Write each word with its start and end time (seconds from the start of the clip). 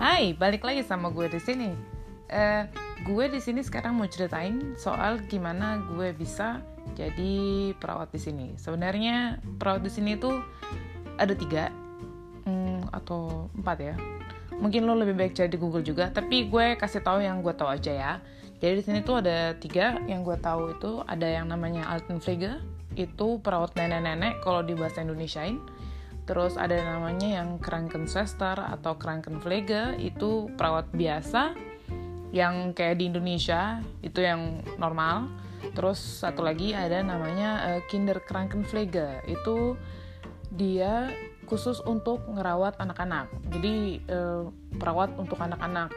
Hai, 0.00 0.32
balik 0.32 0.64
lagi 0.64 0.80
sama 0.80 1.12
gue 1.12 1.28
di 1.28 1.36
sini. 1.36 1.76
Eh, 2.32 2.64
gue 3.04 3.24
di 3.28 3.36
sini 3.36 3.60
sekarang 3.60 4.00
mau 4.00 4.08
ceritain 4.08 4.72
soal 4.80 5.20
gimana 5.28 5.76
gue 5.92 6.16
bisa 6.16 6.64
jadi 6.96 7.68
perawat 7.76 8.08
di 8.08 8.16
sini. 8.16 8.46
Sebenarnya 8.56 9.44
perawat 9.60 9.84
di 9.84 9.92
sini 9.92 10.16
tuh 10.16 10.40
ada 11.20 11.36
tiga 11.36 11.68
hmm, 12.48 12.88
atau 12.96 13.52
empat 13.52 13.92
ya. 13.92 13.94
Mungkin 14.56 14.88
lo 14.88 14.96
lebih 14.96 15.20
baik 15.20 15.36
cari 15.36 15.52
di 15.52 15.60
Google 15.60 15.84
juga, 15.84 16.08
tapi 16.08 16.48
gue 16.48 16.80
kasih 16.80 17.04
tahu 17.04 17.20
yang 17.20 17.44
gue 17.44 17.52
tahu 17.52 17.68
aja 17.68 17.92
ya. 17.92 18.12
Jadi 18.56 18.80
di 18.80 18.82
sini 18.88 18.98
tuh 19.04 19.20
ada 19.20 19.52
tiga 19.60 20.00
yang 20.08 20.24
gue 20.24 20.40
tahu 20.40 20.80
itu 20.80 21.04
ada 21.04 21.28
yang 21.28 21.52
namanya 21.52 21.84
Altenpflege, 21.92 22.56
itu 22.96 23.36
perawat 23.44 23.76
nenek-nenek 23.76 24.40
kalau 24.40 24.64
di 24.64 24.72
bahasa 24.72 25.04
Indonesiain. 25.04 25.60
Terus 26.30 26.54
ada 26.54 26.78
namanya 26.78 27.42
yang 27.42 27.58
Krankenschwester 27.58 28.54
atau 28.54 28.94
Krankenpflege, 28.94 29.98
itu 29.98 30.46
perawat 30.54 30.86
biasa 30.94 31.58
yang 32.30 32.70
kayak 32.70 33.02
di 33.02 33.10
Indonesia, 33.10 33.82
itu 33.98 34.22
yang 34.22 34.62
normal. 34.78 35.26
Terus 35.74 35.98
satu 35.98 36.46
lagi 36.46 36.70
ada 36.70 37.02
namanya 37.02 37.74
uh, 37.74 37.80
Kinderkrankenpflege, 37.90 39.26
itu 39.26 39.74
dia 40.54 41.10
khusus 41.50 41.82
untuk 41.82 42.22
ngerawat 42.30 42.78
anak-anak. 42.78 43.26
Jadi 43.50 43.98
uh, 44.06 44.54
perawat 44.78 45.18
untuk 45.18 45.42
anak-anak 45.42 45.90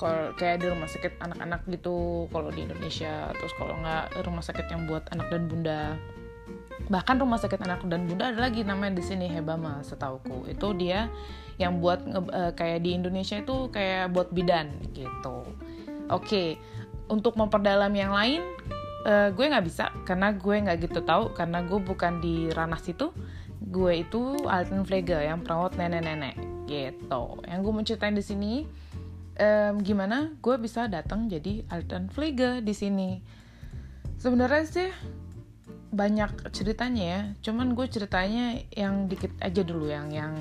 kalau 0.00 0.32
kayak 0.34 0.64
di 0.64 0.66
rumah 0.66 0.88
sakit 0.88 1.20
anak-anak 1.20 1.60
gitu 1.68 2.24
kalau 2.32 2.48
di 2.48 2.64
Indonesia 2.64 3.28
terus 3.36 3.52
kalau 3.60 3.76
nggak 3.84 4.16
rumah 4.24 4.40
sakit 4.40 4.72
yang 4.72 4.88
buat 4.88 5.04
anak 5.12 5.28
dan 5.28 5.44
bunda 5.44 6.00
bahkan 6.90 7.18
rumah 7.18 7.38
sakit 7.38 7.62
anak 7.62 7.86
dan 7.86 8.06
bunda 8.06 8.34
ada 8.34 8.40
lagi 8.50 8.66
namanya 8.66 8.98
di 8.98 9.04
sini 9.06 9.30
Hebama 9.30 9.82
setauku 9.86 10.50
itu 10.50 10.74
dia 10.74 11.06
yang 11.60 11.78
buat 11.78 12.02
uh, 12.08 12.52
kayak 12.56 12.82
di 12.82 12.96
Indonesia 12.96 13.38
itu 13.38 13.68
kayak 13.70 14.10
buat 14.10 14.32
bidan 14.34 14.74
gitu 14.90 15.46
oke 16.10 16.24
okay. 16.24 16.58
untuk 17.06 17.38
memperdalam 17.38 17.92
yang 17.94 18.10
lain 18.10 18.42
uh, 19.06 19.30
gue 19.30 19.44
nggak 19.44 19.64
bisa 19.66 19.94
karena 20.02 20.34
gue 20.34 20.54
nggak 20.66 20.78
gitu 20.90 21.00
tahu 21.06 21.30
karena 21.36 21.62
gue 21.62 21.78
bukan 21.78 22.18
di 22.18 22.50
ranah 22.50 22.80
situ 22.80 23.14
gue 23.60 23.92
itu 24.02 24.48
Altenpflege 24.48 25.20
yang 25.20 25.46
perawat 25.46 25.78
nenek-nenek 25.78 26.34
gitu 26.66 27.38
yang 27.46 27.62
gue 27.62 27.70
mau 27.70 27.84
ceritain 27.86 28.16
di 28.16 28.24
sini 28.24 28.52
um, 29.40 29.74
gimana 29.80 30.36
gue 30.38 30.56
bisa 30.60 30.86
datang 30.86 31.26
jadi 31.26 31.64
Altenpflege 31.72 32.60
di 32.60 32.74
sini. 32.76 33.10
Sebenarnya 34.20 34.64
sih 34.68 34.90
banyak 35.90 36.54
ceritanya 36.54 37.04
ya, 37.04 37.20
cuman 37.50 37.74
gue 37.74 37.86
ceritanya 37.90 38.62
yang 38.74 39.10
dikit 39.10 39.34
aja 39.42 39.62
dulu 39.66 39.90
yang 39.90 40.08
yang 40.14 40.34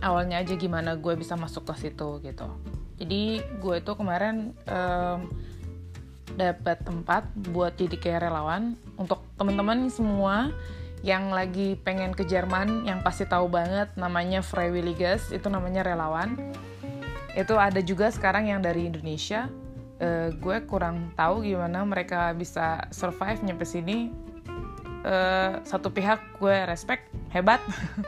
awalnya 0.00 0.40
aja 0.40 0.56
gimana 0.58 0.96
gue 0.96 1.14
bisa 1.14 1.36
masuk 1.36 1.68
ke 1.68 1.88
situ 1.88 2.18
gitu. 2.24 2.48
Jadi 2.96 3.44
gue 3.60 3.74
itu 3.78 3.92
kemarin 3.92 4.56
um, 4.66 5.30
dapat 6.32 6.80
tempat 6.80 7.28
buat 7.52 7.76
jadi 7.76 7.96
kayak 8.00 8.20
relawan 8.28 8.72
untuk 8.96 9.20
teman-teman 9.36 9.92
semua 9.92 10.48
yang 11.02 11.34
lagi 11.34 11.74
pengen 11.82 12.14
ke 12.14 12.22
Jerman 12.22 12.86
yang 12.86 13.02
pasti 13.02 13.26
tahu 13.26 13.50
banget 13.50 13.90
namanya 13.98 14.40
Freiwilliges 14.40 15.34
itu 15.34 15.50
namanya 15.50 15.82
relawan. 15.82 16.38
Itu 17.34 17.58
ada 17.58 17.80
juga 17.82 18.08
sekarang 18.12 18.48
yang 18.48 18.60
dari 18.62 18.86
Indonesia 18.86 19.50
uh, 20.02 20.28
gue 20.34 20.56
kurang 20.66 21.14
tahu 21.14 21.46
gimana 21.46 21.86
mereka 21.86 22.34
bisa 22.34 22.90
survive 22.90 23.40
nyampe 23.46 23.62
sini. 23.62 24.10
Uh, 25.02 25.58
satu 25.66 25.90
pihak 25.94 26.18
gue 26.42 26.56
respect 26.66 27.06
hebat. 27.30 27.62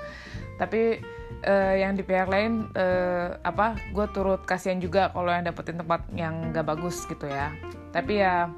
Tapi 0.61 0.99
uh, 1.47 1.75
yang 1.75 1.95
di 1.95 2.03
pihak 2.03 2.27
lain 2.27 2.71
uh, 2.75 3.39
apa 3.43 3.79
gue 3.95 4.07
turut 4.11 4.43
kasihan 4.43 4.79
juga 4.83 5.11
kalau 5.15 5.31
yang 5.31 5.47
dapetin 5.47 5.79
tempat 5.79 6.03
yang 6.15 6.51
gak 6.51 6.67
bagus 6.67 7.07
gitu 7.07 7.31
ya. 7.31 7.55
Tapi 7.95 8.23
ya 8.23 8.51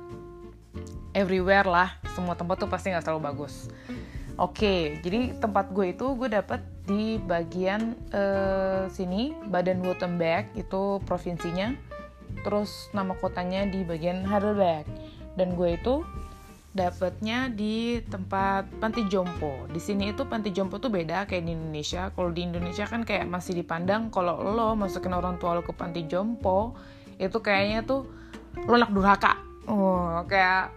everywhere 1.16 1.64
lah 1.64 1.96
semua 2.12 2.36
tempat 2.36 2.60
tuh 2.60 2.68
pasti 2.68 2.92
nggak 2.92 3.04
selalu 3.04 3.20
bagus. 3.24 3.72
Oke, 4.36 5.00
jadi 5.00 5.32
tempat 5.40 5.72
gue 5.72 5.96
itu 5.96 6.12
gue 6.12 6.28
dapet 6.28 6.60
di 6.84 7.16
bagian 7.16 7.96
uh, 8.12 8.84
sini, 8.92 9.32
Baden-Württemberg 9.48 10.52
itu 10.60 11.00
provinsinya. 11.08 11.72
Terus 12.46 12.94
nama 12.94 13.18
kotanya 13.18 13.66
di 13.66 13.82
bagian 13.82 14.22
Heidelberg. 14.22 14.86
Dan 15.34 15.58
gue 15.58 15.74
itu 15.74 16.06
dapetnya 16.76 17.48
di 17.48 17.98
tempat 18.04 18.68
panti 18.78 19.08
jompo. 19.08 19.64
Di 19.72 19.80
sini 19.80 20.12
itu 20.12 20.28
panti 20.28 20.52
jompo 20.52 20.76
tuh 20.76 20.92
beda 20.92 21.24
kayak 21.24 21.42
di 21.48 21.56
Indonesia. 21.56 22.12
Kalau 22.12 22.30
di 22.30 22.44
Indonesia 22.44 22.84
kan 22.84 23.02
kayak 23.02 23.26
masih 23.26 23.56
dipandang 23.56 24.12
kalau 24.12 24.38
lo 24.44 24.76
masukin 24.76 25.16
orang 25.16 25.40
tua 25.40 25.56
lo 25.56 25.64
ke 25.64 25.72
panti 25.72 26.04
jompo, 26.04 26.76
itu 27.16 27.40
kayaknya 27.40 27.82
tuh 27.82 28.04
lo 28.68 28.76
anak 28.76 28.92
durhaka. 28.92 29.40
Oh, 29.66 30.22
kayak 30.28 30.70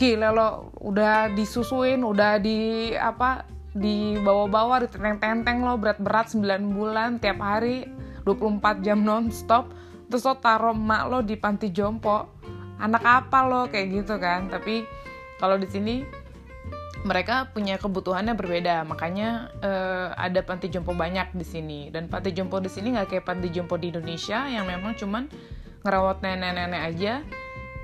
gila 0.00 0.32
lo 0.32 0.48
udah 0.80 1.34
disusuin 1.36 2.00
udah 2.00 2.40
di 2.40 2.90
apa 2.96 3.44
di 3.76 4.16
bawa-bawa 4.16 4.88
ditenteng-tenteng 4.88 5.60
lo 5.60 5.76
berat-berat 5.76 6.32
9 6.32 6.72
bulan 6.72 7.20
tiap 7.20 7.36
hari 7.42 7.84
24 8.24 8.80
jam 8.80 9.04
nonstop 9.04 9.68
terus 10.10 10.26
lo 10.26 10.34
taruh 10.42 10.74
emak 10.74 11.02
lo 11.06 11.18
di 11.22 11.38
panti 11.38 11.70
jompo. 11.70 12.26
Anak 12.82 13.06
apa 13.06 13.46
lo? 13.46 13.70
Kayak 13.70 13.86
gitu 14.02 14.14
kan. 14.18 14.50
Tapi 14.50 14.82
kalau 15.38 15.54
di 15.54 15.70
sini 15.70 16.02
mereka 17.06 17.48
punya 17.54 17.78
kebutuhannya 17.78 18.34
berbeda. 18.34 18.82
Makanya 18.84 19.54
uh, 19.62 20.08
ada 20.18 20.42
panti 20.42 20.66
jompo 20.68 20.92
banyak 20.92 21.32
di 21.32 21.46
sini. 21.46 21.80
Dan 21.94 22.10
panti 22.10 22.34
jompo 22.34 22.58
di 22.58 22.68
sini 22.68 22.92
nggak 22.98 23.08
kayak 23.14 23.24
panti 23.24 23.48
jompo 23.54 23.78
di 23.78 23.94
Indonesia 23.94 24.50
yang 24.50 24.66
memang 24.66 24.98
cuman 24.98 25.30
ngerawat 25.80 26.20
nenek-nenek 26.20 26.82
aja 26.92 27.12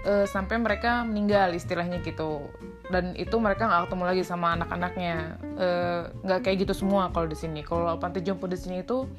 uh, 0.05 0.27
sampai 0.29 0.61
mereka 0.61 1.07
meninggal 1.07 1.55
istilahnya 1.55 2.03
gitu. 2.05 2.51
Dan 2.91 3.15
itu 3.15 3.39
mereka 3.39 3.71
nggak 3.71 3.89
ketemu 3.89 4.05
lagi 4.05 4.23
sama 4.23 4.55
anak-anaknya. 4.55 5.17
Eh, 5.59 6.03
nggak 6.23 6.39
uh, 6.39 6.43
kayak 6.43 6.57
gitu 6.63 6.87
semua 6.87 7.11
kalau 7.11 7.27
di 7.27 7.35
sini. 7.35 7.67
Kalau 7.67 7.99
panti 7.99 8.23
jompo 8.23 8.47
di 8.47 8.55
sini 8.55 8.87
itu 8.87 9.11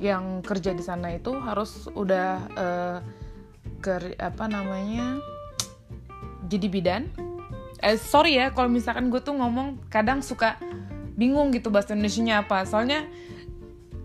yang 0.00 0.40
kerja 0.40 0.72
di 0.72 0.80
sana 0.80 1.12
itu 1.12 1.36
harus 1.36 1.86
udah 1.92 2.28
uh, 2.56 2.98
ke 3.84 4.16
apa 4.16 4.44
namanya 4.48 5.20
jadi 6.48 6.66
bidan. 6.72 7.02
Eh 7.80 7.96
sorry 7.96 8.36
ya 8.40 8.52
kalau 8.52 8.68
misalkan 8.68 9.12
gue 9.12 9.20
tuh 9.20 9.36
ngomong 9.36 9.76
kadang 9.92 10.20
suka 10.24 10.56
bingung 11.16 11.52
gitu 11.52 11.68
bahasa 11.68 11.92
Indonesia 11.92 12.40
apa. 12.40 12.64
Soalnya 12.64 13.04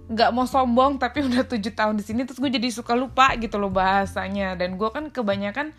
nggak 0.05 0.29
mau 0.35 0.45
sombong 0.45 0.99
tapi 0.99 1.23
udah 1.27 1.47
tujuh 1.47 1.73
tahun 1.73 1.97
di 1.97 2.03
sini 2.05 2.27
terus 2.27 2.37
gue 2.37 2.51
jadi 2.51 2.69
suka 2.69 2.93
lupa 2.93 3.31
gitu 3.39 3.55
loh 3.55 3.71
bahasanya. 3.71 4.59
Dan 4.59 4.75
gue 4.75 4.89
kan 4.91 5.07
kebanyakan 5.07 5.71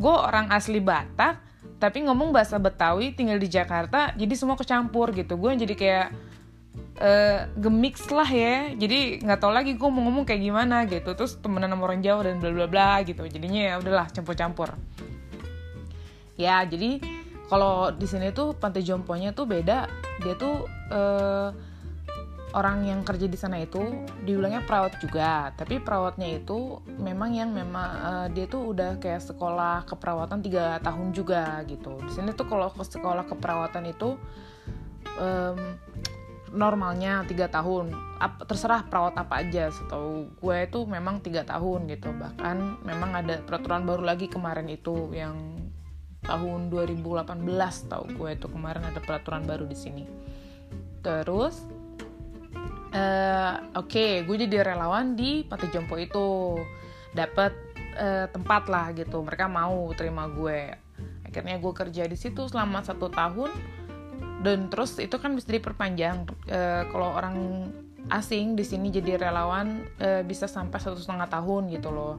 gue 0.00 0.14
orang 0.14 0.48
asli 0.48 0.80
Batak 0.80 1.44
tapi 1.78 2.02
ngomong 2.08 2.34
bahasa 2.34 2.58
Betawi 2.58 3.14
tinggal 3.14 3.38
di 3.38 3.46
Jakarta 3.46 4.16
jadi 4.16 4.32
semua 4.32 4.56
kecampur 4.56 5.12
gitu. 5.12 5.36
Gue 5.36 5.56
jadi 5.60 5.76
kayak 5.76 6.08
uh, 6.98 7.46
gemix 7.56 8.06
lah 8.10 8.28
ya. 8.28 8.74
Jadi 8.74 9.22
nggak 9.22 9.38
tau 9.38 9.54
lagi 9.54 9.74
gue 9.78 9.88
mau 9.88 10.02
ngomong 10.04 10.26
kayak 10.26 10.42
gimana 10.42 10.84
gitu. 10.90 11.14
Terus 11.14 11.38
temenan 11.38 11.72
sama 11.72 11.88
orang 11.88 12.02
Jawa 12.02 12.28
dan 12.28 12.42
bla 12.42 12.50
bla 12.50 12.66
bla 12.66 12.90
gitu. 13.06 13.24
Jadinya 13.24 13.62
ya 13.62 13.74
udahlah 13.78 14.06
campur-campur. 14.10 14.74
Ya 16.38 16.62
jadi 16.62 17.02
kalau 17.48 17.90
di 17.90 18.06
sini 18.06 18.30
tuh 18.30 18.54
pantai 18.54 18.84
jomponya 18.84 19.32
tuh 19.32 19.48
beda. 19.48 19.88
Dia 20.22 20.34
tuh 20.36 20.66
uh, 20.92 21.50
orang 22.56 22.88
yang 22.88 23.04
kerja 23.04 23.28
di 23.28 23.36
sana 23.36 23.60
itu 23.60 23.80
diulangnya 24.24 24.64
perawat 24.64 25.00
juga. 25.00 25.52
Tapi 25.56 25.80
perawatnya 25.80 26.28
itu 26.28 26.80
memang 26.96 27.34
yang 27.34 27.50
memang 27.52 27.88
uh, 28.00 28.26
dia 28.32 28.48
tuh 28.48 28.72
udah 28.72 28.96
kayak 29.00 29.20
sekolah 29.20 29.84
keperawatan 29.88 30.40
tiga 30.44 30.80
tahun 30.80 31.12
juga 31.12 31.60
gitu. 31.68 32.00
Di 32.04 32.12
sini 32.12 32.32
tuh 32.32 32.48
kalau 32.48 32.72
sekolah 32.72 33.28
keperawatan 33.28 33.84
itu 33.92 34.16
um, 35.20 35.58
normalnya 36.52 37.24
tiga 37.28 37.48
tahun. 37.48 37.92
Terserah 38.44 38.86
perawat 38.88 39.14
apa 39.14 39.44
aja 39.44 39.70
setahu 39.70 40.32
gue 40.40 40.56
itu 40.64 40.80
memang 40.88 41.22
tiga 41.22 41.44
tahun 41.44 41.88
gitu. 41.90 42.10
Bahkan 42.12 42.84
memang 42.84 43.10
ada 43.14 43.40
peraturan 43.44 43.84
baru 43.84 44.02
lagi 44.04 44.26
kemarin 44.26 44.66
itu 44.68 45.12
yang 45.14 45.58
tahun 46.26 46.68
2018 46.68 47.46
tahu 47.88 48.04
gue 48.18 48.30
itu 48.34 48.46
kemarin 48.50 48.82
ada 48.84 49.00
peraturan 49.00 49.46
baru 49.46 49.64
di 49.64 49.76
sini. 49.78 50.04
Terus 51.00 51.62
uh, 52.92 53.54
oke 53.78 53.88
okay, 53.88 54.26
gue 54.26 54.36
jadi 54.48 54.74
relawan 54.74 55.14
di 55.14 55.46
Panti 55.46 55.70
Jompo 55.70 55.96
itu. 55.96 56.58
Dapat 57.08 57.52
uh, 57.96 58.26
tempat 58.28 58.68
lah 58.68 58.92
gitu 58.92 59.22
mereka 59.24 59.46
mau 59.48 59.88
terima 59.94 60.28
gue. 60.28 60.74
Akhirnya 61.24 61.60
gue 61.60 61.72
kerja 61.76 62.08
di 62.08 62.16
situ 62.16 62.48
selama 62.48 62.80
satu 62.80 63.12
tahun 63.12 63.77
dan 64.42 64.70
terus 64.70 64.98
itu 65.02 65.18
kan 65.18 65.34
bisa 65.34 65.50
diperpanjang 65.50 66.30
uh, 66.50 66.82
kalau 66.90 67.10
orang 67.14 67.68
asing 68.08 68.56
di 68.56 68.64
sini 68.64 68.88
jadi 68.88 69.20
relawan 69.20 69.84
uh, 70.00 70.22
bisa 70.24 70.48
sampai 70.48 70.78
satu 70.80 70.96
setengah 70.98 71.28
tahun 71.28 71.68
gitu 71.74 71.90
loh. 71.92 72.16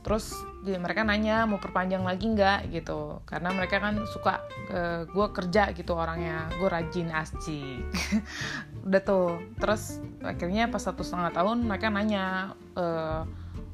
Terus 0.00 0.32
mereka 0.64 1.04
nanya 1.04 1.44
mau 1.44 1.60
perpanjang 1.60 2.00
lagi 2.00 2.32
nggak? 2.32 2.72
gitu. 2.72 3.20
Karena 3.28 3.52
mereka 3.52 3.78
kan 3.78 4.00
suka 4.08 4.40
uh, 4.72 5.04
gue 5.04 5.26
kerja 5.36 5.70
gitu 5.76 5.92
orangnya 5.92 6.48
gue 6.56 6.68
rajin 6.68 7.12
asci 7.12 7.84
udah 8.88 9.02
tuh. 9.04 9.36
Terus 9.60 10.00
akhirnya 10.24 10.72
pas 10.72 10.82
satu 10.82 11.04
setengah 11.04 11.36
tahun 11.36 11.68
mereka 11.68 11.92
nanya 11.92 12.56
uh, 12.74 13.22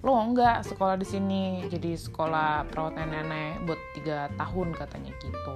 lo 0.05 0.13
nggak 0.35 0.67
sekolah 0.67 0.99
di 0.99 1.07
sini? 1.07 1.65
Jadi 1.71 1.95
sekolah 1.95 2.69
perawat 2.69 2.99
nenek 2.99 3.63
buat 3.65 3.81
tiga 3.95 4.29
tahun 4.35 4.75
katanya 4.75 5.15
gitu. 5.23 5.55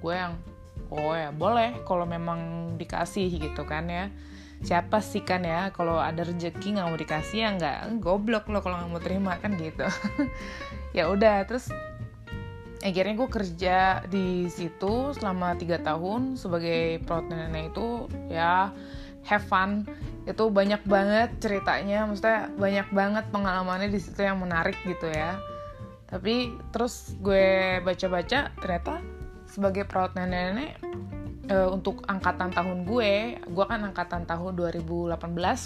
Gue 0.00 0.16
yang 0.16 0.34
oh 0.94 1.14
ya 1.14 1.34
boleh 1.34 1.82
kalau 1.82 2.06
memang 2.06 2.72
dikasih 2.78 3.26
gitu 3.34 3.66
kan 3.66 3.90
ya. 3.90 4.06
Siapa 4.64 5.02
sih 5.02 5.20
kan 5.26 5.44
ya 5.44 5.68
kalau 5.74 6.00
ada 6.00 6.24
rezeki 6.24 6.78
nggak 6.78 6.86
mau 6.88 6.96
dikasih 6.96 7.38
ya 7.44 7.48
nggak 7.58 8.00
goblok 8.00 8.48
lo 8.48 8.64
kalau 8.64 8.80
nggak 8.80 8.90
mau 8.94 9.02
terima 9.02 9.36
kan 9.42 9.58
gitu. 9.58 9.84
Ya 10.94 11.10
udah 11.10 11.42
terus 11.42 11.74
akhirnya 12.78 13.18
gue 13.18 13.26
kerja 13.26 14.06
di 14.06 14.46
situ 14.46 15.10
selama 15.10 15.58
tiga 15.58 15.82
tahun 15.82 16.38
sebagai 16.38 17.02
perawat 17.02 17.26
nenek 17.26 17.74
itu 17.74 18.06
ya 18.30 18.70
have 19.26 19.42
fun. 19.42 19.82
Itu 20.24 20.54
banyak 20.54 20.86
banget 20.86 21.34
ceritanya 21.42 22.06
maksudnya 22.06 22.48
banyak 22.54 22.88
banget 22.94 23.24
pengalamannya 23.34 23.90
di 23.90 23.98
situ 23.98 24.22
yang 24.22 24.38
menarik 24.38 24.78
gitu 24.86 25.10
ya. 25.10 25.34
Tapi 26.06 26.54
terus 26.70 27.18
gue 27.18 27.82
baca-baca 27.82 28.54
ternyata 28.54 29.02
sebagai 29.54 29.86
perawat 29.86 30.18
nenek-nenek 30.18 30.82
uh, 31.50 31.70
untuk 31.70 32.02
angkatan 32.10 32.50
tahun 32.50 32.82
gue, 32.82 33.38
gue 33.38 33.64
kan 33.64 33.80
angkatan 33.86 34.26
tahun 34.26 34.52
2018 34.58 35.14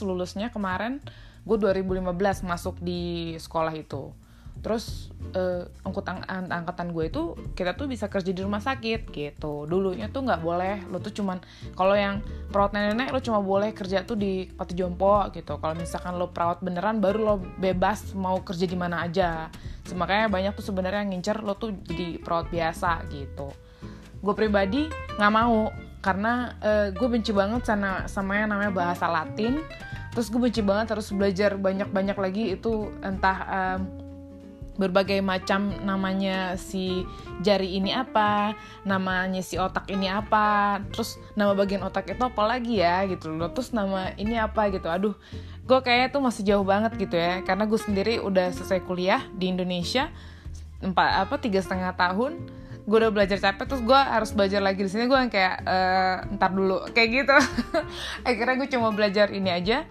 lulusnya 0.04 0.52
kemarin, 0.52 1.00
gue 1.48 1.56
2015 1.56 2.44
masuk 2.44 2.76
di 2.84 3.34
sekolah 3.40 3.72
itu. 3.72 4.12
Terus 4.58 5.14
uh, 5.38 5.70
angkutan 5.86 6.18
angkatan 6.26 6.90
gue 6.90 7.06
itu 7.06 7.38
kita 7.54 7.78
tuh 7.78 7.86
bisa 7.86 8.10
kerja 8.10 8.34
di 8.34 8.42
rumah 8.42 8.58
sakit 8.58 9.06
gitu. 9.14 9.70
Dulunya 9.70 10.10
tuh 10.10 10.26
nggak 10.26 10.42
boleh, 10.42 10.82
lo 10.90 10.98
tuh 10.98 11.14
cuman 11.14 11.38
kalau 11.78 11.94
yang 11.94 12.26
perawat 12.50 12.74
nenek 12.74 13.14
lo 13.14 13.22
cuma 13.22 13.38
boleh 13.38 13.70
kerja 13.70 14.02
tuh 14.02 14.18
di 14.18 14.50
Pati 14.50 14.74
Jompo 14.74 15.30
gitu. 15.30 15.62
Kalau 15.62 15.78
misalkan 15.78 16.18
lo 16.18 16.34
perawat 16.34 16.58
beneran 16.58 16.98
baru 16.98 17.18
lo 17.22 17.34
bebas 17.38 18.12
mau 18.18 18.42
kerja 18.42 18.66
di 18.66 18.74
mana 18.74 19.06
aja. 19.06 19.46
Makanya 19.88 20.26
banyak 20.26 20.52
tuh 20.58 20.74
sebenarnya 20.74 21.06
yang 21.06 21.16
ngincer 21.16 21.38
lo 21.40 21.54
tuh 21.54 21.72
jadi 21.86 22.18
perawat 22.18 22.50
biasa 22.50 23.06
gitu 23.14 23.67
gue 24.18 24.34
pribadi 24.34 24.90
nggak 25.18 25.32
mau 25.34 25.70
karena 25.98 26.54
uh, 26.62 26.88
gue 26.94 27.08
benci 27.10 27.34
banget 27.34 27.66
sama 27.66 28.06
sama 28.06 28.38
yang 28.38 28.54
namanya 28.54 28.72
bahasa 28.72 29.06
Latin. 29.10 29.62
Terus 30.14 30.34
gue 30.34 30.40
benci 30.40 30.62
banget 30.64 30.98
harus 30.98 31.14
belajar 31.14 31.54
banyak-banyak 31.54 32.18
lagi 32.18 32.44
itu 32.58 32.90
entah 33.06 33.38
um, 33.46 33.80
berbagai 34.78 35.18
macam 35.18 35.74
namanya 35.82 36.54
si 36.54 37.02
jari 37.42 37.82
ini 37.82 37.90
apa, 37.90 38.54
namanya 38.86 39.42
si 39.42 39.58
otak 39.58 39.90
ini 39.90 40.06
apa, 40.06 40.78
terus 40.94 41.18
nama 41.34 41.50
bagian 41.50 41.82
otak 41.82 42.14
itu 42.14 42.22
apa 42.22 42.42
lagi 42.46 42.78
ya 42.78 43.02
gitu 43.10 43.34
loh, 43.34 43.50
terus 43.50 43.74
nama 43.74 44.14
ini 44.14 44.38
apa 44.38 44.70
gitu, 44.70 44.86
aduh, 44.86 45.18
gue 45.66 45.78
kayaknya 45.82 46.14
tuh 46.14 46.22
masih 46.22 46.42
jauh 46.46 46.62
banget 46.62 46.94
gitu 46.94 47.18
ya, 47.18 47.42
karena 47.42 47.66
gue 47.66 47.74
sendiri 47.74 48.22
udah 48.22 48.54
selesai 48.54 48.78
kuliah 48.86 49.26
di 49.34 49.50
Indonesia 49.50 50.14
empat 50.78 51.26
apa 51.26 51.34
tiga 51.42 51.58
setengah 51.58 51.98
tahun, 51.98 52.38
gue 52.88 52.98
udah 53.04 53.12
belajar 53.12 53.36
capek 53.36 53.68
terus 53.68 53.84
gue 53.84 54.00
harus 54.00 54.32
belajar 54.32 54.64
lagi 54.64 54.80
di 54.80 54.88
sini. 54.88 55.04
Gue 55.04 55.20
yang 55.20 55.28
kayak 55.28 55.56
e, 55.60 55.78
ntar 56.40 56.56
dulu 56.56 56.88
kayak 56.96 57.08
gitu. 57.12 57.36
Akhirnya 58.24 58.54
gue 58.56 58.68
cuma 58.72 58.88
belajar 58.96 59.28
ini 59.28 59.52
aja. 59.52 59.84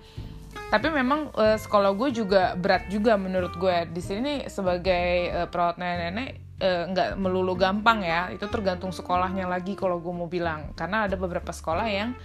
Tapi 0.67 0.91
memang 0.91 1.31
uh, 1.31 1.55
sekolah 1.55 1.95
gue 1.95 2.11
juga 2.11 2.51
berat 2.59 2.91
juga 2.91 3.15
menurut 3.15 3.55
gue 3.55 3.87
di 3.87 4.03
sini 4.03 4.51
sebagai 4.51 5.31
uh, 5.31 5.47
perawat 5.47 5.79
nenek-nenek 5.79 6.46
nggak 6.57 7.09
uh, 7.13 7.17
melulu 7.17 7.53
gampang 7.53 8.01
ya. 8.01 8.33
Itu 8.33 8.49
tergantung 8.49 8.89
sekolahnya 8.89 9.45
lagi 9.45 9.77
kalau 9.77 10.01
gue 10.01 10.13
mau 10.13 10.25
bilang. 10.25 10.73
Karena 10.73 11.05
ada 11.05 11.13
beberapa 11.13 11.53
sekolah 11.53 11.87
yang 11.87 12.17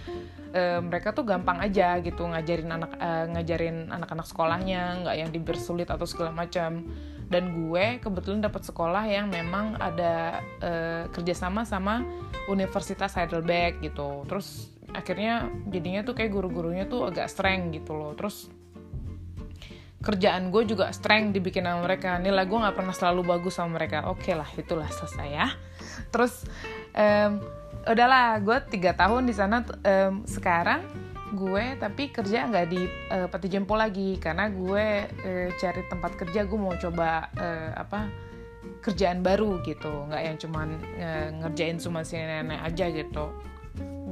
uh, 0.53 0.81
mereka 0.81 1.13
tuh 1.13 1.25
gampang 1.25 1.61
aja 1.61 2.01
gitu 2.01 2.25
ngajarin 2.25 2.69
anak 2.73 2.91
uh, 2.97 3.25
ngajarin 3.29 3.93
anak-anak 3.93 4.25
sekolahnya 4.25 5.05
nggak 5.05 5.15
yang 5.21 5.29
dibersulit 5.29 5.89
atau 5.89 6.09
segala 6.09 6.33
macam. 6.33 6.81
Dan 7.29 7.49
gue 7.53 7.97
kebetulan 7.97 8.45
dapat 8.45 8.61
sekolah 8.65 9.05
yang 9.09 9.29
memang 9.29 9.77
ada 9.81 10.43
uh, 10.61 11.03
kerjasama 11.13 11.65
sama 11.65 12.05
Universitas 12.49 13.13
Heidelberg 13.17 13.81
gitu. 13.81 14.25
Terus 14.29 14.69
akhirnya 14.93 15.49
jadinya 15.69 16.05
tuh 16.05 16.13
kayak 16.13 16.29
guru-gurunya 16.29 16.85
tuh 16.85 17.09
agak 17.09 17.29
streng 17.29 17.73
gitu 17.73 17.97
loh. 17.97 18.13
Terus 18.13 18.53
kerjaan 20.03 20.51
gue 20.51 20.67
juga 20.67 20.91
streng 20.91 21.31
dibikin 21.31 21.63
sama 21.63 21.87
mereka. 21.87 22.19
Nilai 22.19 22.43
gue 22.43 22.59
nggak 22.59 22.75
pernah 22.75 22.91
selalu 22.91 23.21
bagus 23.23 23.55
sama 23.55 23.79
mereka. 23.79 24.11
Oke 24.11 24.29
okay 24.29 24.33
lah 24.35 24.49
itulah 24.59 24.91
selesai 24.91 25.27
ya. 25.31 25.47
Terus 26.11 26.43
um, 26.91 27.39
udahlah 27.87 28.43
gue 28.43 28.57
tiga 28.67 28.91
tahun 28.93 29.23
di 29.25 29.33
sana 29.33 29.63
um, 29.63 30.27
sekarang 30.27 30.83
gue 31.33 31.79
tapi 31.81 32.13
kerja 32.13 32.45
nggak 32.45 32.67
di 32.69 32.81
uh, 33.15 33.27
Peti 33.31 33.47
Jempo 33.47 33.79
lagi. 33.79 34.19
Karena 34.19 34.51
gue 34.51 34.85
uh, 35.07 35.47
cari 35.55 35.81
tempat 35.87 36.11
kerja 36.19 36.43
gue 36.43 36.59
mau 36.59 36.75
coba 36.75 37.31
uh, 37.39 37.71
apa 37.79 38.11
kerjaan 38.83 39.23
baru 39.23 39.63
gitu. 39.63 40.11
Nggak 40.11 40.21
yang 40.27 40.37
cuman 40.37 40.69
uh, 40.99 41.27
ngerjain 41.41 41.79
cuma 41.79 42.03
si 42.03 42.19
nenek 42.19 42.59
aja 42.59 42.91
gitu 42.91 43.52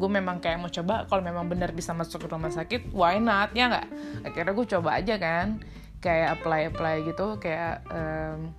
gue 0.01 0.09
memang 0.09 0.42
kayak 0.42 0.57
mau 0.57 0.74
coba 0.74 1.06
kalau 1.06 1.21
memang 1.21 1.45
benar 1.45 1.69
bisa 1.77 1.94
masuk 1.94 2.25
ke 2.25 2.27
rumah 2.33 2.50
sakit 2.50 2.89
why 2.89 3.21
not 3.21 3.53
ya 3.53 3.69
nggak? 3.69 3.88
Akhirnya 4.25 4.53
gue 4.57 4.68
coba 4.74 4.89
aja 4.98 5.15
kan 5.21 5.62
kayak 6.01 6.42
apply 6.42 6.74
apply 6.74 6.95
gitu 7.06 7.38
kayak 7.38 7.86
um, 7.94 8.50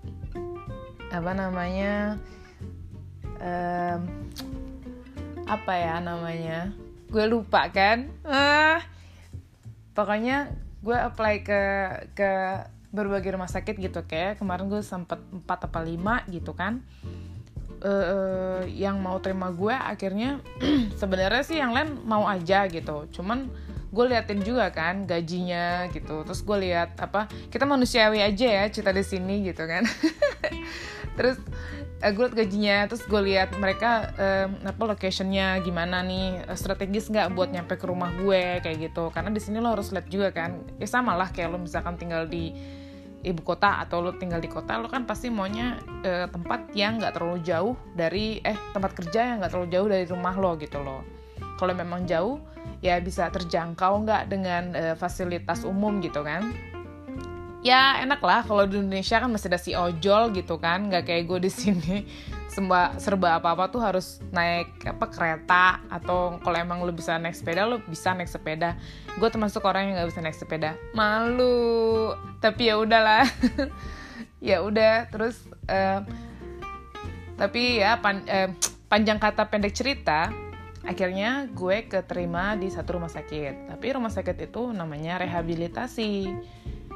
apa 1.10 1.30
namanya 1.34 2.22
um, 3.42 4.00
apa 5.50 5.72
ya 5.74 5.98
namanya 5.98 6.70
gue 7.10 7.24
lupa 7.26 7.66
kan? 7.74 8.06
Ah. 8.22 8.78
Pokoknya 9.92 10.48
gue 10.80 10.96
apply 10.96 11.44
ke 11.44 11.62
ke 12.16 12.30
berbagai 12.92 13.32
rumah 13.32 13.48
sakit 13.48 13.80
gitu 13.80 14.04
kayak 14.04 14.38
kemarin 14.38 14.68
gue 14.68 14.84
sempet 14.84 15.18
4 15.32 15.48
apa 15.48 15.80
5 15.80 16.28
gitu 16.28 16.52
kan 16.52 16.84
uh, 17.84 18.62
yang 18.66 19.02
mau 19.02 19.18
terima 19.18 19.50
gue 19.50 19.74
akhirnya 19.74 20.38
sebenarnya 21.00 21.42
sih 21.42 21.58
yang 21.58 21.74
lain 21.74 22.00
mau 22.06 22.24
aja 22.24 22.66
gitu. 22.70 23.10
Cuman 23.10 23.50
gue 23.92 24.04
liatin 24.08 24.40
juga 24.40 24.72
kan 24.72 25.04
gajinya 25.04 25.90
gitu. 25.92 26.24
Terus 26.24 26.40
gue 26.40 26.58
lihat 26.70 26.96
apa 26.96 27.28
kita 27.52 27.68
manusiawi 27.68 28.24
aja 28.24 28.46
ya 28.48 28.64
cerita 28.72 28.94
di 28.94 29.04
sini 29.04 29.44
gitu 29.44 29.66
kan. 29.68 29.84
Terus 31.18 31.36
uh, 32.00 32.12
gue 32.12 32.24
liat 32.24 32.36
gajinya 32.36 32.76
terus 32.88 33.04
gue 33.04 33.20
lihat 33.20 33.52
mereka 33.60 34.10
uh, 34.16 34.48
apa 34.64 34.82
locationnya 34.82 35.60
gimana 35.60 36.00
nih 36.00 36.40
strategis 36.56 37.12
nggak 37.12 37.36
buat 37.36 37.52
nyampe 37.52 37.76
ke 37.76 37.84
rumah 37.84 38.10
gue 38.16 38.64
kayak 38.64 38.90
gitu. 38.90 39.12
Karena 39.12 39.28
di 39.28 39.40
sini 39.44 39.60
lo 39.60 39.76
harus 39.76 39.92
lihat 39.92 40.08
juga 40.08 40.32
kan. 40.32 40.64
Ya 40.80 40.88
sama 40.88 41.14
lah 41.14 41.28
kayak 41.30 41.52
lo 41.52 41.58
misalkan 41.60 42.00
tinggal 42.00 42.24
di 42.26 42.56
ibu 43.22 43.42
kota 43.46 43.78
atau 43.82 44.02
lo 44.02 44.18
tinggal 44.18 44.42
di 44.42 44.50
kota 44.50 44.78
lo 44.82 44.90
kan 44.90 45.06
pasti 45.06 45.30
maunya 45.30 45.78
uh, 46.02 46.26
tempat 46.26 46.74
yang 46.74 46.98
nggak 46.98 47.14
terlalu 47.14 47.38
jauh 47.46 47.74
dari 47.94 48.42
eh 48.42 48.58
tempat 48.74 48.98
kerja 48.98 49.34
yang 49.34 49.36
nggak 49.42 49.52
terlalu 49.54 49.68
jauh 49.70 49.88
dari 49.88 50.04
rumah 50.10 50.34
lo 50.34 50.58
gitu 50.58 50.82
loh. 50.82 51.02
Kalau 51.56 51.74
memang 51.78 52.02
jauh 52.10 52.42
ya 52.82 52.98
bisa 52.98 53.30
terjangkau 53.30 54.02
nggak 54.02 54.22
dengan 54.26 54.74
uh, 54.74 54.94
fasilitas 54.98 55.62
umum 55.62 56.02
gitu 56.02 56.26
kan 56.26 56.71
ya 57.62 58.02
enak 58.02 58.18
lah 58.18 58.42
kalau 58.42 58.66
di 58.66 58.82
Indonesia 58.82 59.22
kan 59.22 59.30
masih 59.30 59.48
ada 59.48 59.58
si 59.62 59.72
ojol 59.72 60.34
gitu 60.34 60.58
kan. 60.58 60.90
Nggak 60.90 61.08
kayak 61.08 61.24
gue 61.30 61.38
di 61.48 61.50
sini. 61.50 61.96
Semua 62.54 62.92
serba 63.00 63.40
apa 63.40 63.56
apa 63.56 63.72
tuh 63.72 63.80
harus 63.80 64.20
naik 64.34 64.82
apa 64.84 65.06
kereta. 65.08 65.80
Atau 65.88 66.42
kalau 66.42 66.58
emang 66.58 66.82
lo 66.82 66.92
bisa 66.92 67.16
naik 67.16 67.38
sepeda 67.38 67.64
lo 67.64 67.80
bisa 67.86 68.12
naik 68.12 68.28
sepeda. 68.28 68.76
Gue 69.16 69.30
termasuk 69.30 69.62
orang 69.64 69.88
yang 69.88 69.94
nggak 70.02 70.10
bisa 70.12 70.20
naik 70.20 70.36
sepeda. 70.36 70.70
Malu. 70.92 72.12
Tapi 72.42 72.68
ya 72.68 72.76
udahlah. 72.76 73.24
Ya 74.42 74.58
udah 74.58 75.06
terus 75.06 75.38
uh, 75.70 76.02
tapi 77.38 77.78
ya 77.78 78.02
pan, 78.02 78.26
uh, 78.26 78.50
panjang 78.90 79.22
kata 79.22 79.46
pendek 79.46 79.70
cerita 79.70 80.34
akhirnya 80.82 81.46
gue 81.54 81.86
keterima 81.86 82.58
di 82.58 82.66
satu 82.66 82.98
rumah 82.98 83.06
sakit. 83.06 83.70
Tapi 83.70 83.86
rumah 83.94 84.10
sakit 84.10 84.50
itu 84.50 84.74
namanya 84.74 85.22
rehabilitasi 85.22 86.26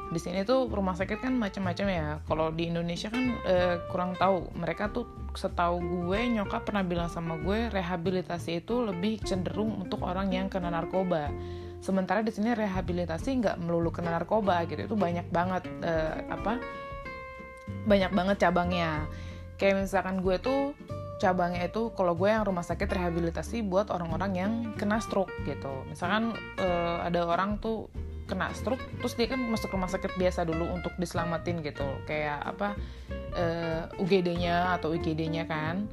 di 0.07 0.19
sini 0.23 0.47
tuh 0.47 0.71
rumah 0.71 0.95
sakit 0.95 1.19
kan 1.19 1.35
macam-macam 1.35 1.87
ya. 1.91 2.07
Kalau 2.23 2.47
di 2.55 2.71
Indonesia 2.71 3.11
kan 3.11 3.35
eh, 3.43 3.75
kurang 3.91 4.15
tahu. 4.15 4.47
Mereka 4.55 4.95
tuh 4.95 5.03
setahu 5.35 6.07
gue 6.07 6.19
nyokap 6.31 6.63
pernah 6.63 6.81
bilang 6.87 7.11
sama 7.11 7.35
gue 7.35 7.67
rehabilitasi 7.67 8.63
itu 8.63 8.87
lebih 8.87 9.19
cenderung 9.27 9.83
untuk 9.83 10.07
orang 10.07 10.31
yang 10.31 10.47
kena 10.47 10.71
narkoba. 10.71 11.27
Sementara 11.83 12.23
di 12.23 12.31
sini 12.31 12.55
rehabilitasi 12.55 13.29
nggak 13.43 13.55
melulu 13.59 13.91
kena 13.91 14.15
narkoba 14.15 14.63
gitu. 14.71 14.87
Itu 14.87 14.95
banyak 14.95 15.27
banget 15.27 15.67
eh, 15.83 16.23
apa? 16.31 16.63
Banyak 17.83 18.11
banget 18.15 18.47
cabangnya. 18.47 19.03
Kayak 19.59 19.83
misalkan 19.83 20.23
gue 20.23 20.39
tuh 20.39 20.71
cabangnya 21.19 21.67
itu 21.67 21.91
kalau 21.97 22.13
gue 22.13 22.29
yang 22.29 22.45
rumah 22.45 22.63
sakit 22.63 22.87
rehabilitasi 22.87 23.65
buat 23.65 23.89
orang-orang 23.91 24.31
yang 24.39 24.51
kena 24.79 25.03
stroke 25.03 25.35
gitu. 25.43 25.83
Misalkan 25.91 26.31
eh, 26.55 26.97
ada 27.03 27.27
orang 27.27 27.59
tuh 27.59 27.91
kena 28.27 28.51
stroke 28.51 28.83
terus 28.99 29.15
dia 29.15 29.31
kan 29.31 29.39
masuk 29.39 29.71
rumah 29.73 29.87
sakit 29.87 30.19
biasa 30.19 30.43
dulu 30.43 30.67
untuk 30.75 30.93
diselamatin 30.99 31.63
gitu. 31.63 31.87
Kayak 32.03 32.43
apa 32.43 32.75
uh, 33.33 33.87
eh, 33.87 34.01
UGD-nya 34.03 34.75
atau 34.77 34.91
IGD-nya 34.91 35.47
kan. 35.47 35.87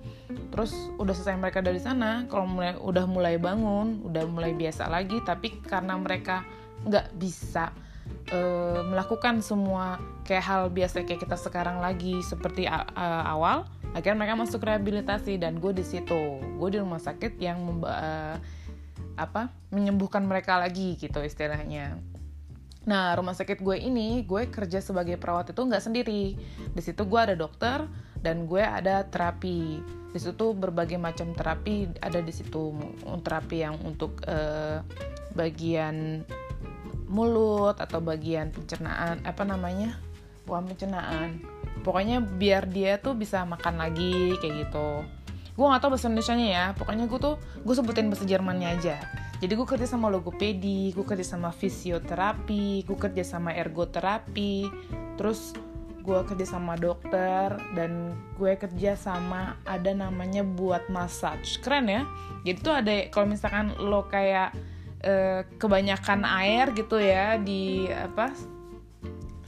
Terus 0.51 0.75
udah 0.99 1.15
selesai 1.15 1.39
mereka 1.39 1.63
dari 1.63 1.79
sana 1.79 2.27
kalau 2.27 2.51
mulai 2.51 2.75
udah 2.77 3.07
mulai 3.07 3.35
bangun 3.39 4.03
udah 4.05 4.27
mulai 4.27 4.53
biasa 4.53 4.91
lagi 4.91 5.23
tapi 5.23 5.63
karena 5.63 5.95
mereka 5.95 6.43
nggak 6.85 7.17
bisa 7.17 7.73
uh, 8.35 8.83
melakukan 8.85 9.41
semua 9.41 9.97
kayak 10.27 10.45
hal 10.45 10.63
biasa 10.69 11.07
kayak 11.07 11.25
kita 11.25 11.39
sekarang 11.39 11.81
lagi 11.81 12.21
seperti 12.21 12.69
uh, 12.69 13.25
awal 13.25 13.65
akhirnya 13.95 14.27
mereka 14.27 14.35
masuk 14.35 14.61
rehabilitasi 14.67 15.39
dan 15.39 15.63
gue 15.63 15.71
di 15.71 15.87
situ. 15.87 16.43
Gue 16.59 16.69
di 16.75 16.79
rumah 16.83 16.99
sakit 16.99 17.39
yang 17.39 17.83
uh, 17.87 18.37
apa 19.15 19.55
menyembuhkan 19.71 20.27
mereka 20.27 20.59
lagi 20.59 20.99
gitu 20.99 21.23
istilahnya 21.23 22.03
nah 22.85 23.17
rumah 23.17 23.33
sakit 23.33 23.65
gue 23.65 23.77
ini 23.81 24.21
gue 24.29 24.49
kerja 24.53 24.81
sebagai 24.85 25.17
perawat 25.17 25.53
itu 25.53 25.61
nggak 25.61 25.85
sendiri. 25.85 26.37
Di 26.73 26.83
situ 26.85 27.09
gue 27.09 27.21
ada 27.21 27.35
dokter 27.37 27.89
dan 28.21 28.45
gue 28.45 28.61
ada 28.61 29.09
terapi. 29.09 29.81
Di 30.15 30.19
situ 30.21 30.53
berbagai 30.53 31.01
macam 31.01 31.33
terapi 31.33 31.89
ada 32.05 32.21
di 32.21 32.33
situ. 32.33 32.77
Terapi 33.25 33.57
yang 33.65 33.81
untuk 33.83 34.21
uh, 34.29 34.85
bagian 35.33 36.23
mulut 37.09 37.77
atau 37.81 38.01
bagian 38.01 38.49
pencernaan 38.53 39.21
apa 39.25 39.43
namanya 39.45 39.97
bukan 40.45 40.69
pencernaan. 40.73 41.41
Pokoknya 41.85 42.21
biar 42.21 42.69
dia 42.69 42.97
tuh 43.01 43.17
bisa 43.17 43.45
makan 43.45 43.81
lagi 43.81 44.37
kayak 44.41 44.69
gitu. 44.69 45.05
Gue 45.55 45.71
gak 45.71 45.87
tau 45.87 45.93
bahasa 45.95 46.11
Indonesia 46.11 46.35
ya. 46.37 46.65
Pokoknya 46.77 47.09
gue 47.09 47.19
tuh 47.21 47.37
gue 47.65 47.75
sebutin 47.77 48.13
bahasa 48.13 48.29
Jermannya 48.29 48.69
aja 48.77 49.24
jadi 49.45 49.61
gue 49.61 49.69
kerja 49.69 49.85
sama 49.85 50.09
logopedi 50.09 50.97
gue 50.97 51.05
kerja 51.05 51.37
sama 51.37 51.53
fisioterapi 51.53 52.89
gue 52.89 52.97
kerja 52.97 53.21
sama 53.21 53.53
ergoterapi 53.53 54.73
terus 55.21 55.53
gue 56.05 56.21
kerja 56.29 56.47
sama 56.57 56.77
dokter 56.77 57.57
dan 57.73 58.13
gue 58.37 58.53
kerja 58.61 58.93
sama 58.93 59.57
ada 59.65 59.89
namanya 59.97 60.45
buat 60.45 60.85
massage. 60.93 61.57
Keren 61.65 61.89
ya? 61.89 62.05
Jadi 62.45 62.59
tuh 62.61 62.75
ada 62.77 62.93
kalau 63.09 63.33
misalkan 63.33 63.73
lo 63.81 64.05
kayak 64.13 64.53
uh, 65.01 65.41
kebanyakan 65.57 66.29
air 66.29 66.77
gitu 66.77 67.01
ya 67.01 67.41
di 67.41 67.89
apa 67.89 68.37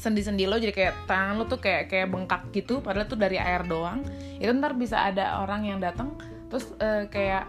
sendi-sendi 0.00 0.48
lo 0.48 0.56
jadi 0.56 0.72
kayak 0.72 0.94
tangan 1.04 1.34
lo 1.40 1.44
tuh 1.44 1.60
kayak 1.60 1.92
kayak 1.92 2.08
bengkak 2.08 2.42
gitu 2.52 2.84
padahal 2.84 3.08
tuh 3.08 3.20
dari 3.20 3.40
air 3.40 3.64
doang 3.64 4.04
itu 4.36 4.52
ntar 4.52 4.76
bisa 4.76 5.08
ada 5.08 5.40
orang 5.40 5.64
yang 5.64 5.80
datang 5.80 6.12
terus 6.52 6.68
uh, 6.84 7.08
kayak 7.08 7.48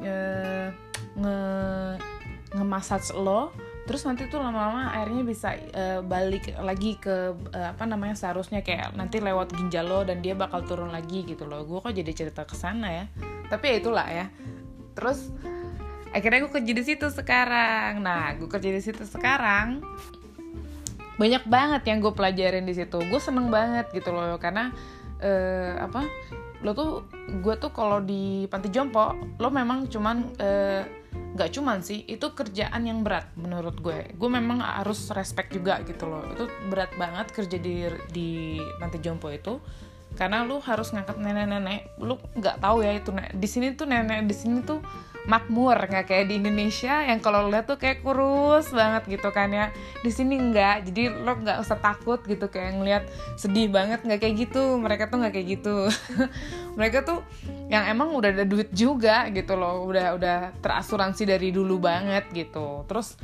uh, 0.00 0.72
nge 1.16 1.38
ngemasaj 2.56 3.16
lo 3.16 3.50
terus 3.86 4.02
nanti 4.02 4.26
tuh 4.26 4.42
lama-lama 4.42 4.90
airnya 4.98 5.22
bisa 5.22 5.54
uh, 5.54 6.02
balik 6.02 6.50
lagi 6.58 6.98
ke 6.98 7.38
uh, 7.54 7.68
apa 7.70 7.86
namanya 7.86 8.18
seharusnya 8.18 8.66
kayak 8.66 8.98
nanti 8.98 9.22
lewat 9.22 9.54
ginjal 9.54 9.86
lo 9.86 10.02
dan 10.02 10.18
dia 10.18 10.34
bakal 10.34 10.66
turun 10.66 10.90
lagi 10.90 11.22
gitu 11.22 11.46
loh. 11.46 11.62
Gue 11.62 11.78
kok 11.78 11.94
jadi 11.94 12.10
cerita 12.10 12.42
ke 12.42 12.58
sana 12.58 12.90
ya. 12.90 13.04
Tapi 13.46 13.64
ya 13.70 13.74
itulah 13.78 14.06
ya. 14.10 14.26
Terus 14.98 15.30
akhirnya 16.10 16.50
gue 16.50 16.52
kerja 16.58 16.72
di 16.74 16.82
situ 16.82 17.06
sekarang. 17.14 18.02
Nah 18.02 18.34
gue 18.34 18.50
kerja 18.50 18.74
di 18.74 18.82
situ 18.82 19.06
sekarang 19.06 19.86
banyak 21.16 21.48
banget 21.48 21.82
yang 21.86 22.02
gue 22.02 22.10
pelajarin 22.10 22.66
di 22.66 22.74
situ. 22.74 22.98
Gue 23.06 23.22
seneng 23.22 23.54
banget 23.54 23.86
gitu 23.94 24.10
loh 24.10 24.34
karena 24.42 24.74
uh, 25.22 25.78
apa 25.78 26.10
lo 26.66 26.74
tuh 26.74 27.06
gue 27.38 27.54
tuh 27.62 27.70
kalau 27.70 28.02
di 28.02 28.50
panti 28.50 28.66
jompo 28.74 29.14
lo 29.14 29.48
memang 29.54 29.86
cuman 29.86 30.16
uh, 30.42 30.82
nggak 31.36 31.52
cuman 31.52 31.84
sih 31.84 32.00
itu 32.08 32.32
kerjaan 32.32 32.82
yang 32.88 33.04
berat 33.04 33.28
menurut 33.36 33.76
gue. 33.78 34.16
Gue 34.16 34.30
memang 34.32 34.64
harus 34.64 35.12
respect 35.12 35.52
juga 35.52 35.84
gitu 35.84 36.08
loh. 36.08 36.24
Itu 36.32 36.48
berat 36.72 36.96
banget 36.96 37.28
kerja 37.36 37.56
di 37.60 37.84
di 38.08 38.28
panti 38.80 38.98
jompo 39.04 39.28
itu. 39.28 39.60
Karena 40.16 40.48
lu 40.48 40.56
harus 40.64 40.96
ngangkat 40.96 41.20
nenek-nenek. 41.20 42.00
Lu 42.00 42.16
nggak 42.40 42.64
tahu 42.64 42.80
ya 42.80 42.96
itu 42.96 43.12
di 43.12 43.48
sini 43.48 43.76
tuh 43.76 43.84
nenek 43.84 44.24
di 44.24 44.32
sini 44.32 44.64
tuh 44.64 44.80
makmur 45.26 45.74
nggak 45.74 46.06
kayak 46.06 46.30
di 46.30 46.38
Indonesia 46.38 47.02
yang 47.02 47.18
kalau 47.18 47.50
lihat 47.50 47.66
tuh 47.66 47.76
kayak 47.76 48.00
kurus 48.06 48.70
banget 48.70 49.18
gitu 49.18 49.28
kan 49.34 49.50
ya. 49.50 49.74
Di 50.00 50.10
sini 50.14 50.38
enggak 50.38 50.86
jadi 50.86 51.10
lo 51.12 51.36
nggak 51.36 51.66
usah 51.66 51.78
takut 51.82 52.22
gitu 52.24 52.46
kayak 52.46 52.78
ngelihat 52.78 53.04
sedih 53.34 53.66
banget 53.68 54.06
nggak 54.06 54.22
kayak 54.22 54.34
gitu. 54.46 54.78
Mereka 54.78 55.10
tuh 55.10 55.18
nggak 55.20 55.34
kayak 55.34 55.48
gitu. 55.58 55.76
Mereka 56.78 56.98
tuh 57.02 57.20
yang 57.66 57.90
emang 57.90 58.14
udah 58.14 58.30
ada 58.30 58.46
duit 58.46 58.70
juga 58.70 59.26
gitu 59.34 59.58
loh 59.58 59.82
udah 59.90 60.14
udah 60.14 60.38
terasuransi 60.62 61.26
dari 61.26 61.50
dulu 61.50 61.82
banget 61.82 62.30
gitu. 62.30 62.86
Terus 62.86 63.18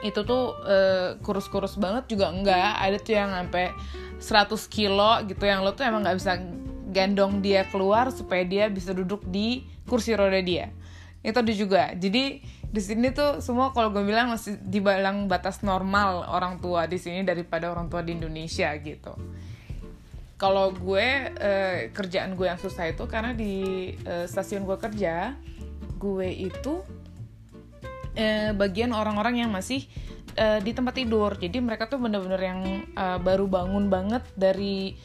itu 0.00 0.20
tuh 0.24 0.56
uh, 0.64 1.16
kurus-kurus 1.20 1.76
banget 1.76 2.08
juga 2.12 2.32
enggak 2.32 2.76
ada 2.80 2.96
tuh 3.00 3.14
yang 3.16 3.30
sampai 3.36 3.72
100 4.20 4.52
kilo 4.68 5.12
gitu 5.28 5.44
yang 5.48 5.64
lo 5.64 5.72
tuh 5.72 5.88
emang 5.88 6.04
nggak 6.04 6.16
bisa 6.20 6.40
gendong 6.90 7.40
dia 7.40 7.64
keluar 7.68 8.12
supaya 8.12 8.42
dia 8.44 8.68
bisa 8.68 8.92
duduk 8.92 9.22
di 9.28 9.64
kursi 9.88 10.12
roda 10.16 10.40
dia 10.40 10.72
itu 11.20 11.36
ada 11.36 11.52
juga. 11.52 11.82
Jadi 11.92 12.40
di 12.70 12.80
sini 12.80 13.10
tuh 13.10 13.42
semua 13.42 13.74
kalau 13.74 13.90
gue 13.90 14.06
bilang 14.06 14.30
masih 14.30 14.56
dibilang 14.62 15.26
batas 15.26 15.60
normal 15.60 16.24
orang 16.30 16.62
tua 16.62 16.86
di 16.86 16.96
sini 16.96 17.26
daripada 17.26 17.68
orang 17.68 17.90
tua 17.90 18.00
di 18.00 18.14
Indonesia 18.14 18.70
gitu. 18.78 19.12
Kalau 20.40 20.72
gue 20.72 21.06
eh, 21.36 21.92
kerjaan 21.92 22.32
gue 22.32 22.48
yang 22.48 22.56
susah 22.56 22.88
itu 22.88 23.04
karena 23.04 23.36
di 23.36 23.92
eh, 24.00 24.24
stasiun 24.24 24.64
gue 24.64 24.78
kerja 24.80 25.36
gue 26.00 26.28
itu 26.32 26.80
eh, 28.16 28.56
bagian 28.56 28.96
orang-orang 28.96 29.44
yang 29.44 29.50
masih 29.52 29.84
eh, 30.38 30.64
di 30.64 30.72
tempat 30.72 30.96
tidur. 30.96 31.36
Jadi 31.36 31.60
mereka 31.60 31.92
tuh 31.92 32.00
bener-bener 32.00 32.40
yang 32.40 32.60
eh, 32.88 33.18
baru 33.20 33.44
bangun 33.44 33.92
banget 33.92 34.24
dari 34.32 34.96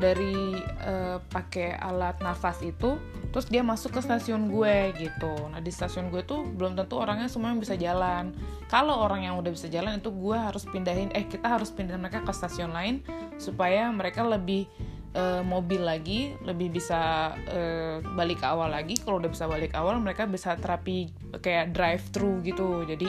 dari 0.00 0.56
uh, 0.80 1.20
pakai 1.28 1.76
alat 1.76 2.16
nafas 2.24 2.64
itu 2.64 2.96
terus 3.30 3.46
dia 3.46 3.62
masuk 3.62 3.94
ke 3.94 4.00
stasiun 4.02 4.50
gue 4.50 4.90
gitu. 4.98 5.32
Nah 5.52 5.62
di 5.62 5.70
stasiun 5.70 6.10
gue 6.10 6.26
tuh 6.26 6.42
belum 6.42 6.74
tentu 6.74 6.98
orangnya 6.98 7.30
semua 7.30 7.54
yang 7.54 7.62
bisa 7.62 7.78
jalan. 7.78 8.34
Kalau 8.66 9.04
orang 9.04 9.28
yang 9.28 9.38
udah 9.38 9.52
bisa 9.52 9.70
jalan 9.70 10.00
itu 10.00 10.10
gue 10.10 10.34
harus 10.34 10.66
pindahin 10.66 11.12
eh 11.14 11.28
kita 11.28 11.46
harus 11.46 11.70
pindahin 11.70 12.02
mereka 12.02 12.26
ke 12.26 12.32
stasiun 12.34 12.74
lain 12.74 13.04
supaya 13.38 13.86
mereka 13.94 14.26
lebih 14.26 14.66
uh, 15.14 15.46
mobil 15.46 15.84
lagi 15.84 16.34
lebih 16.42 16.74
bisa 16.74 17.32
uh, 17.36 18.02
balik 18.18 18.42
ke 18.42 18.46
awal 18.50 18.72
lagi. 18.72 18.98
Kalau 18.98 19.22
udah 19.22 19.30
bisa 19.30 19.46
balik 19.46 19.76
awal 19.78 20.00
mereka 20.02 20.26
bisa 20.26 20.58
terapi 20.58 21.12
kayak 21.38 21.70
drive 21.76 22.02
thru 22.10 22.42
gitu. 22.42 22.82
Jadi 22.82 23.06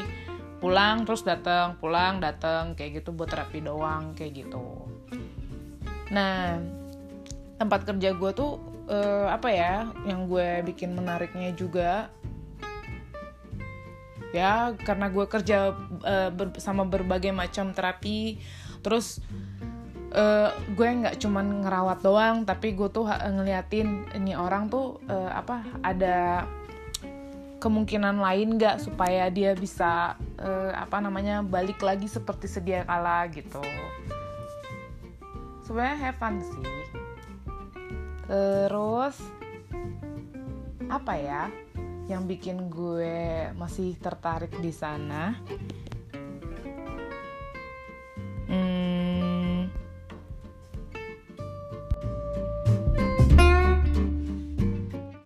pulang 0.61 1.09
terus 1.09 1.25
datang 1.25 1.81
pulang 1.81 2.21
datang 2.21 2.77
kayak 2.77 3.01
gitu 3.01 3.09
buat 3.09 3.33
terapi 3.33 3.65
doang 3.65 4.13
kayak 4.13 4.45
gitu. 4.45 4.85
Nah 6.13 6.61
tempat 7.61 7.85
kerja 7.85 8.17
gue 8.17 8.31
tuh 8.33 8.57
uh, 8.89 9.29
apa 9.29 9.53
ya 9.53 9.85
yang 10.09 10.25
gue 10.25 10.65
bikin 10.65 10.97
menariknya 10.97 11.53
juga. 11.53 12.09
Ya 14.33 14.73
karena 14.81 15.13
gue 15.13 15.27
kerja 15.29 15.77
uh, 16.01 16.29
ber 16.33 16.57
sama 16.57 16.89
berbagai 16.89 17.29
macam 17.29 17.69
terapi. 17.69 18.41
Terus 18.81 19.21
uh, 20.17 20.49
gue 20.73 20.87
nggak 20.89 21.21
cuman 21.21 21.61
ngerawat 21.61 21.99
doang 22.01 22.41
tapi 22.49 22.73
gue 22.73 22.89
tuh 22.89 23.05
ngeliatin 23.05 24.09
ini 24.17 24.33
orang 24.33 24.65
tuh 24.73 24.97
uh, 25.05 25.29
apa 25.29 25.61
ada 25.85 26.49
kemungkinan 27.61 28.17
lain 28.17 28.57
nggak 28.57 28.81
supaya 28.81 29.29
dia 29.29 29.53
bisa 29.53 30.17
uh, 30.41 30.73
apa 30.73 30.97
namanya 30.97 31.45
balik 31.45 31.77
lagi 31.85 32.09
seperti 32.09 32.49
sedia 32.49 32.81
kala 32.89 33.29
gitu. 33.29 33.61
Sebenarnya 35.61 36.09
have 36.09 36.17
fun 36.17 36.41
sih 36.41 37.00
terus 38.31 39.19
apa 40.87 41.13
ya 41.19 41.43
yang 42.07 42.23
bikin 42.23 42.71
gue 42.71 43.51
masih 43.59 43.99
tertarik 43.99 44.55
di 44.63 44.71
sana? 44.71 45.35
Hmm, 48.47 49.20